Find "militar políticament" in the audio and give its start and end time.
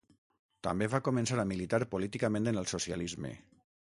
1.51-2.51